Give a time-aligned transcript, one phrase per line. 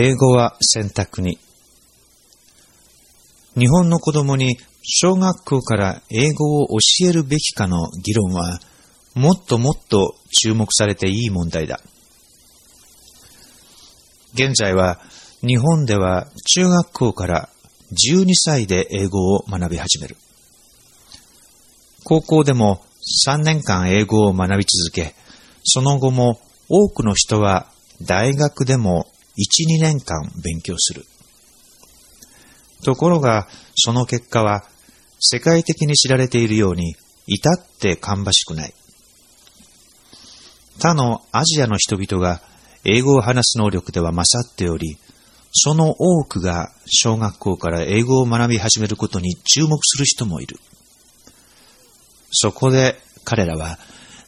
[0.00, 1.40] 英語は選択に。
[3.56, 8.60] 日本の子供に小学校から英語を教えるべきかの議論は、
[9.16, 11.80] もっともっと注目されていい問題だ。
[14.34, 15.00] 現在は
[15.44, 17.48] 日本では中学校から
[17.90, 20.16] 12歳で英語を学び始める。
[22.04, 22.84] 高校でも
[23.26, 25.16] 3年間英語を学び続け、
[25.64, 26.38] その後も
[26.68, 27.66] 多くの人は
[28.00, 29.08] 大学でも
[29.38, 31.06] 1、2年間勉強する。
[32.84, 34.64] ところが、その結果は
[35.20, 38.74] 世界的に知られているように至って芳しくない。
[40.78, 42.40] 他のアジアの人々が
[42.84, 44.96] 英語を話す能力では勝っており、
[45.52, 50.56] その多くが小学校から英語を学び始めることに注目する人もいる。
[52.30, 53.78] そこで彼らは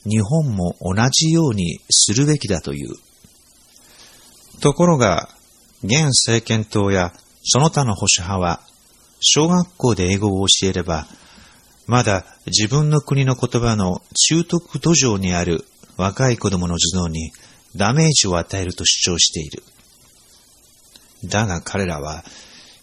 [0.05, 2.95] 日本も同じようにするべきだという。
[4.60, 5.28] ところが、
[5.82, 8.60] 現政権党やその他の保守派は、
[9.20, 11.06] 小学校で英語を教えれば、
[11.86, 15.64] まだ自分の国の言葉の習得途上にある
[15.97, 17.33] 若い子供の頭脳に
[17.75, 19.62] ダメージを与えると主張している。
[21.24, 22.24] だが彼らは、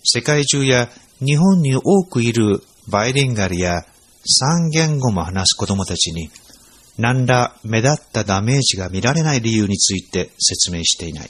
[0.03, 3.86] 世界中や日本に多くいるバイリンガルや
[4.25, 6.30] 三言語も話す子供たちに、
[6.97, 11.30] 何ら目立ったダメージが見られない理由について説明していない。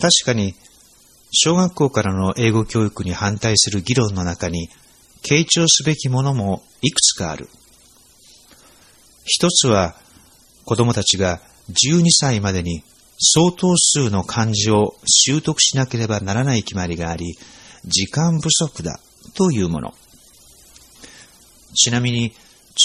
[0.00, 0.54] 確かに、
[1.32, 4.68] 小学校からの英語教育に反対する議論の中に、
[5.22, 7.48] 傾聴すべきものもいくつかある。
[9.24, 9.94] 一つは、
[10.64, 11.40] 子供たちが
[11.70, 12.82] 12歳までに
[13.18, 17.36] 相当数の漢字を習得しなければならない決まりがあり、
[17.84, 18.98] 時間不足だ
[19.34, 19.94] というもの。
[21.74, 22.32] ちなみに、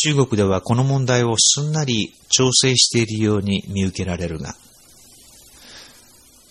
[0.04, 4.56] 中国ではこの問題をすんなり調整しているように見受けられるが、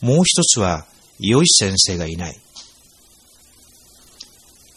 [0.04, 0.84] もう一つは、
[1.18, 2.36] 良い先生がいない。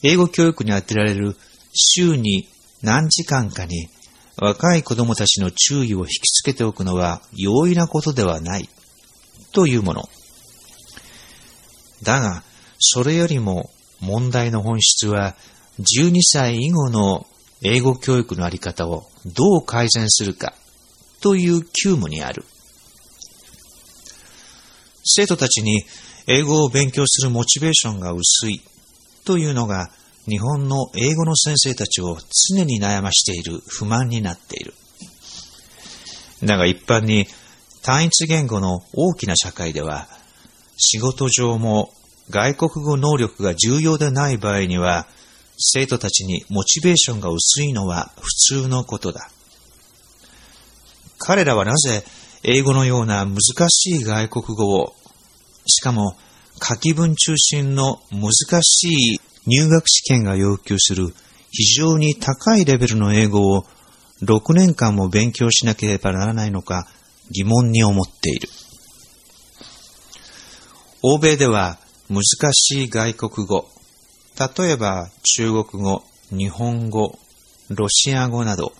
[0.01, 1.35] 英語教育に当てられる
[1.73, 2.47] 週に
[2.81, 3.89] 何時間かに
[4.37, 8.69] 若い子供たちの注意を引きつけておくのは容易なことではない
[9.51, 10.03] というもの。
[12.03, 12.43] だが、
[12.79, 13.69] それよりも
[13.99, 15.35] 問題の本質は
[15.79, 17.27] 12歳以後の
[17.63, 20.53] 英語教育のあり方をどう改善するか
[21.19, 22.45] という急務にある。
[25.07, 25.83] 生徒たちに
[26.27, 28.61] 英語を勉強するモチベーションが薄い
[29.25, 29.89] というのが
[30.27, 32.17] 日本の英語の先生たちを
[32.51, 34.73] 常に悩ましている不満になっている。
[36.43, 37.27] だが一般に
[37.81, 40.07] 単一言語の大きな社会では
[40.77, 41.89] 仕事上も
[42.29, 45.07] 外国語能力が重要でない場合には
[45.57, 48.27] 生徒たちにモチベーションが薄いのは普
[48.61, 49.31] 通のことだ。
[51.17, 52.03] 彼らはなぜ
[52.43, 53.37] 英語のような難
[53.69, 54.93] しい外国語を、
[55.65, 56.15] しかも
[56.61, 58.31] 書き文中心の難
[58.63, 61.13] しい入学試験が要求する
[61.51, 63.63] 非常に高いレベルの英語を
[64.23, 66.87] 6年間も勉強しなければならないのか
[67.31, 68.49] 疑問に思っている。
[71.03, 71.77] 欧米では
[72.09, 73.65] 難しい外国語、
[74.57, 77.17] 例えば中国語、日本語、
[77.69, 78.71] ロシア語など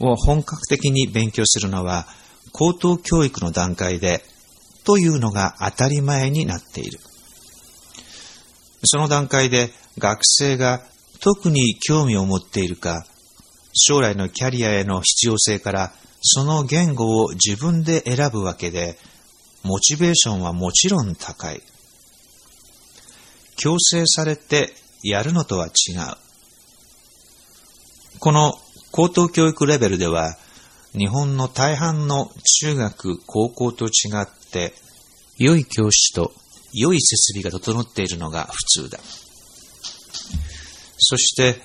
[0.00, 2.06] を本格的に勉強するのは
[2.52, 4.22] 高等教育の段階で
[4.84, 6.98] というのが当たり前になっている。
[8.84, 10.82] その段階で学生が
[11.20, 13.06] 特に興味を持っているか、
[13.74, 18.98] 将来のキャリアへの必要性からその言語を自分で選ぶわけで、
[19.62, 21.62] モチベーションはもちろん高い。
[23.56, 25.72] 強制されてやるのとは違う。
[28.18, 28.54] この
[28.90, 30.36] 高等教育レベルでは、
[30.96, 32.30] 日本の大半の
[32.60, 34.74] 中学、高校と違って、
[35.38, 36.32] 良い教師と
[36.74, 38.98] 良い設備が整っているのが普通だ。
[40.98, 41.60] そして、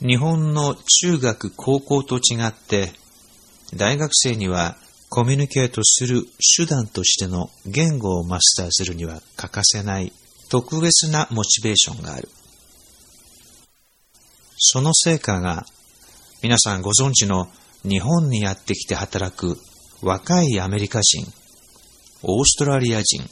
[0.00, 2.92] 日本の中学、高校と違って、
[3.76, 4.76] 大学生には
[5.10, 6.24] コミュニケートする
[6.56, 10.12] 手段としての言語をマスターするには欠かせない
[10.48, 12.28] 特別なモチベーションがある。
[14.56, 15.66] その成果が
[16.42, 17.48] 皆さんご存知の
[17.82, 19.56] 日本にやってきて働く
[20.02, 21.24] 若いアメリカ人、
[22.22, 23.22] オーストラリア人、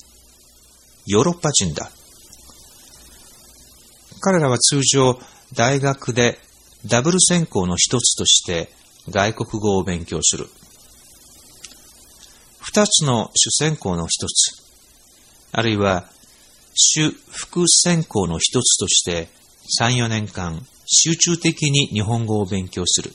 [1.06, 1.90] ヨーロッパ人だ。
[4.20, 5.18] 彼らは通常
[5.54, 6.38] 大学で
[6.86, 8.70] ダブル専攻の一つとして
[9.08, 10.46] 外国語を勉強する。
[12.60, 14.52] 二つの主専攻の一つ、
[15.52, 16.08] あるいは
[16.74, 19.28] 主副専攻の一つとして
[19.80, 23.12] 3、4年間集中的に日本語を勉強する。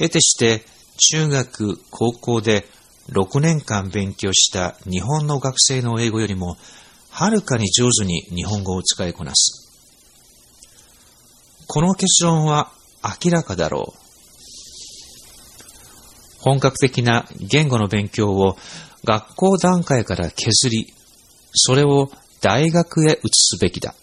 [0.00, 0.64] 得てして
[1.12, 2.66] 中学、高校で
[3.10, 6.56] 6年間勉強した日本の学生の英語よりも
[7.10, 9.68] はるかに上手に日本語を使いこなす。
[11.66, 12.70] この結論は
[13.24, 14.00] 明らかだろう。
[16.38, 18.56] 本格的な言語の勉強を
[19.04, 20.94] 学校段階から削り、
[21.52, 22.10] それを
[22.40, 23.94] 大学へ移すべきだ。